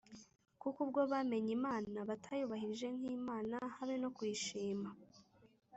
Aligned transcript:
kuko 0.61 0.77
ubwo 0.85 1.01
bamenye 1.11 1.51
Imana 1.59 1.97
batayubahirije 2.09 2.87
nk’Imana, 2.97 3.55
habe 3.75 3.95
no 4.03 4.09
kuyishima 4.15 4.89